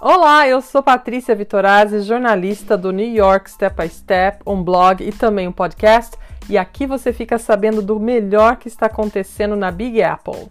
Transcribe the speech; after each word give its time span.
Olá, 0.00 0.46
eu 0.46 0.60
sou 0.60 0.82
Patrícia 0.82 1.34
Vitorazzi, 1.34 2.02
jornalista 2.02 2.76
do 2.76 2.90
New 2.90 3.08
York 3.08 3.50
Step 3.50 3.80
by 3.80 3.88
Step, 3.88 4.42
um 4.44 4.62
blog 4.62 5.02
e 5.02 5.12
também 5.12 5.46
um 5.46 5.52
podcast, 5.52 6.16
e 6.48 6.58
aqui 6.58 6.86
você 6.86 7.12
fica 7.12 7.38
sabendo 7.38 7.80
do 7.80 7.98
melhor 7.98 8.56
que 8.56 8.68
está 8.68 8.86
acontecendo 8.86 9.56
na 9.56 9.70
Big 9.70 10.02
Apple. 10.02 10.48